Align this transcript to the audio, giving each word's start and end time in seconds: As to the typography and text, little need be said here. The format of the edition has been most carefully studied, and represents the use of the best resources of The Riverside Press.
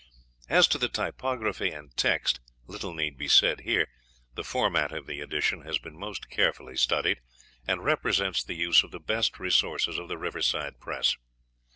As 0.49 0.67
to 0.69 0.79
the 0.79 0.89
typography 0.89 1.69
and 1.69 1.95
text, 1.95 2.39
little 2.65 2.95
need 2.95 3.19
be 3.19 3.27
said 3.27 3.59
here. 3.61 3.87
The 4.33 4.43
format 4.43 4.91
of 4.91 5.05
the 5.05 5.19
edition 5.21 5.61
has 5.61 5.77
been 5.77 5.95
most 5.95 6.27
carefully 6.31 6.75
studied, 6.75 7.19
and 7.67 7.85
represents 7.85 8.43
the 8.43 8.55
use 8.55 8.81
of 8.81 8.89
the 8.89 8.99
best 8.99 9.37
resources 9.37 9.99
of 9.99 10.07
The 10.07 10.17
Riverside 10.17 10.79
Press. 10.79 11.17